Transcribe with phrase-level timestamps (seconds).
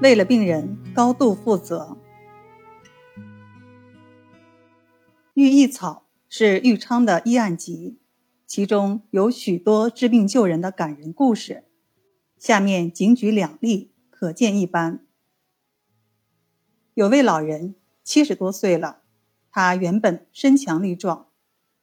[0.00, 1.98] 为了病人高度负责。
[5.34, 7.98] 玉翼草是玉昌的医案集，
[8.46, 11.64] 其中有许多治病救人的感人故事。
[12.38, 15.04] 下面仅举两例，可见一斑。
[16.94, 19.02] 有位老人七十多岁了，
[19.50, 21.28] 他原本身强力壮，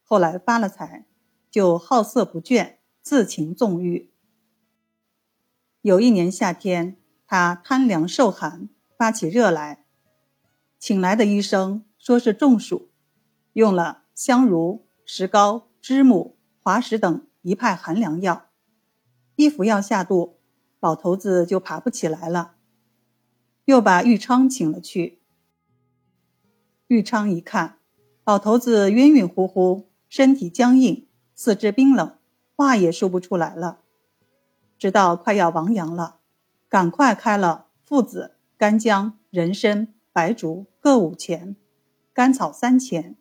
[0.02, 1.06] 后来发了财，
[1.48, 4.10] 就好色不倦，自情纵欲。
[5.82, 6.96] 有一年夏天，
[7.30, 9.84] 他贪凉受寒，发起热来，
[10.78, 12.88] 请来的医生说是中暑，
[13.52, 18.46] 用了香茹、石膏、知母、滑石等一派寒凉药，
[19.36, 20.38] 一服药下肚。
[20.80, 22.54] 老头子就爬不起来了，
[23.66, 25.20] 又把玉昌请了去。
[26.86, 27.78] 玉昌一看，
[28.24, 32.16] 老头子晕晕乎乎，身体僵硬，四肢冰冷，
[32.54, 33.80] 话也说不出来了。
[34.78, 36.17] 直到快要亡羊了，
[36.68, 41.56] 赶快开了附子、干姜、人参、白术各五钱，
[42.12, 43.16] 甘草三钱，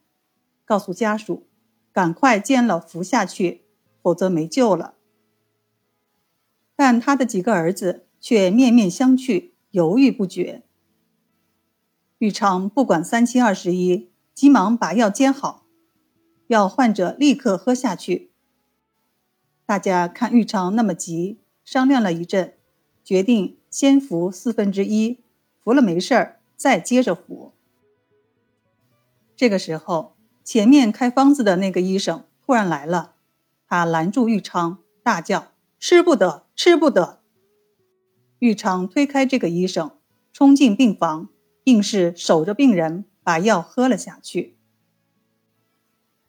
[0.66, 1.48] 告诉家属，
[1.94, 3.64] 赶快煎了服下去，
[4.02, 4.96] 否则没救了。
[6.76, 10.64] 但他的几个儿子却面面相觑，犹豫不决。
[12.18, 15.66] 玉昌不管三七二十一，急忙把药煎好，
[16.48, 18.32] 要患者立刻喝下去。
[19.66, 22.57] 大家看玉昌那么急，商量了一阵，
[23.08, 25.22] 决定先服四分之一，
[25.64, 27.54] 服了没事儿，再接着服。
[29.34, 33.14] 这个时候，前面开方子的那个医生突然来了，
[33.66, 37.22] 他拦住玉昌，大叫：“吃不得！”吃不得。
[38.40, 39.92] 玉昌推开这个医生，
[40.34, 41.30] 冲进病房，
[41.64, 44.58] 硬是守着病人，把药喝了下去。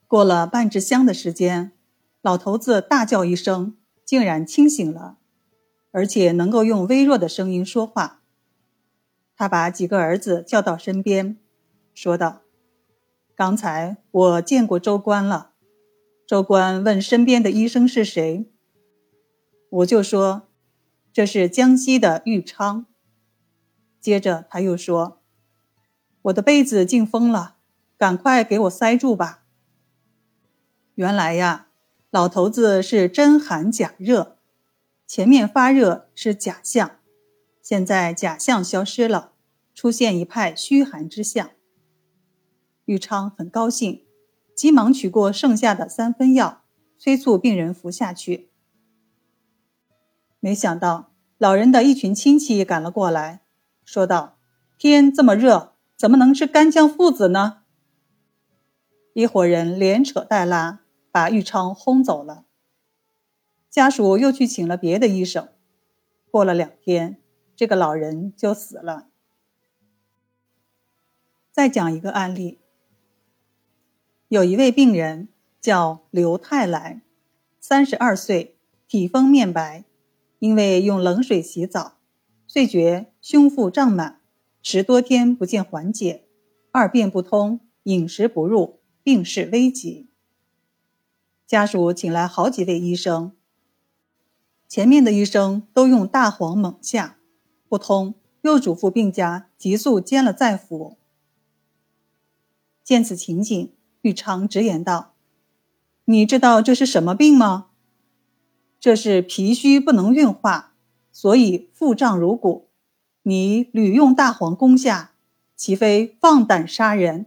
[0.06, 1.72] 过了半支香的时间，
[2.22, 5.18] 老头子大叫一声，竟然清醒了，
[5.90, 8.22] 而且能够用微弱的声音说话。
[9.36, 11.38] 他把几个儿子叫到身边，
[11.94, 12.42] 说道
[13.36, 15.52] ：“刚才我见过州官了。
[16.26, 18.50] 州官问身边的医生是谁。”
[19.70, 20.48] 我就说，
[21.12, 22.86] 这是江西的玉昌。
[24.00, 25.20] 接着他又说
[26.22, 27.56] ：“我的被子进风了，
[27.96, 29.44] 赶快给我塞住吧。”
[30.96, 31.68] 原来呀，
[32.10, 34.37] 老头子是真寒假热，
[35.08, 36.96] 前面发热是假象，
[37.62, 39.32] 现在假象消失了，
[39.74, 41.48] 出现一派虚寒之象。
[42.84, 44.04] 玉昌很高兴，
[44.54, 46.62] 急忙取过剩下的三分药，
[46.98, 48.50] 催促病人服下去。
[50.40, 53.40] 没想到，老人的一群亲戚赶了过来，
[53.86, 54.36] 说道
[54.76, 57.62] ：“天这么热，怎么能吃干姜附子呢？”
[59.14, 60.80] 一伙人连扯带拉，
[61.10, 62.44] 把玉昌轰走了。
[63.70, 65.48] 家属又去请了别的医生，
[66.30, 67.20] 过了两天，
[67.54, 69.08] 这个老人就死了。
[71.52, 72.58] 再讲一个案例，
[74.28, 75.28] 有一位病人
[75.60, 77.02] 叫刘太来，
[77.60, 78.56] 三十二岁，
[78.86, 79.84] 体丰面白。
[80.40, 81.98] 因为用冷水洗澡，
[82.46, 84.20] 遂觉胸腹胀满，
[84.62, 86.28] 十多天不见缓解，
[86.70, 90.08] 二便不通，饮食不入，病势危急。
[91.44, 93.32] 家属请来好几位医生，
[94.68, 97.16] 前面的医生都用大黄猛下，
[97.68, 100.98] 不通，又嘱咐病家急速煎了再服。
[102.84, 105.14] 见此情景，玉昌直言道
[106.04, 107.70] ：“你知道这是什么病吗？”
[108.78, 110.74] 这是脾虚不能运化，
[111.10, 112.68] 所以腹胀如鼓。
[113.22, 115.14] 你屡用大黄攻下，
[115.56, 117.26] 岂非放胆杀人？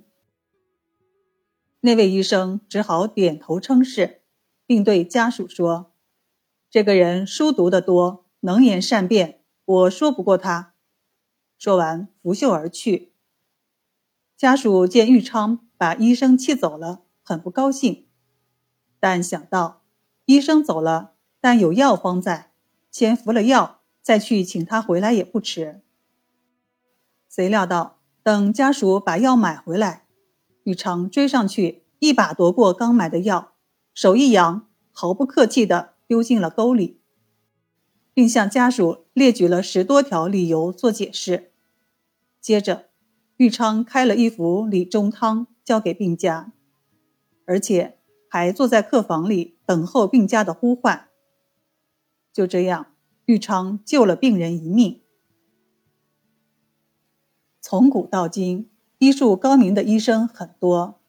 [1.81, 4.21] 那位医生只好点头称是，
[4.65, 5.90] 并对家属说
[6.71, 10.73] ：“这个人书读得多，能言善辩，我说不过他。”
[11.59, 13.11] 说完，拂袖而去。
[14.37, 18.07] 家属见玉昌把医生气走了，很不高兴，
[19.01, 19.83] 但想到
[20.23, 21.11] 医生走了。
[21.41, 22.53] 但有药方在，
[22.89, 25.81] 先服了药，再去请他回来也不迟。
[27.27, 30.05] 谁料到，等家属把药买回来，
[30.63, 33.55] 玉昌追上去，一把夺过刚买的药，
[33.93, 36.99] 手一扬，毫不客气地丢进了沟里，
[38.13, 41.53] 并向家属列举了十多条理由做解释。
[42.41, 42.89] 接着，
[43.37, 46.51] 玉昌开了一服理中汤，交给病家，
[47.45, 47.97] 而且
[48.29, 51.07] 还坐在客房里等候病家的呼唤。
[52.33, 52.87] 就这样，
[53.23, 55.03] 玉昌救了病人一命。
[57.61, 60.99] 从古到今，医术高明的医生很多，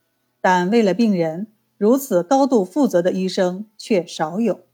[0.41, 4.65] 但为了病人如此高度负责的医生却少有。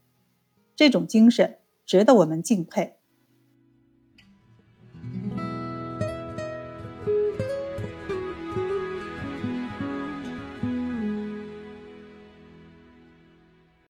[0.79, 2.98] 这种精神值得我们敬佩。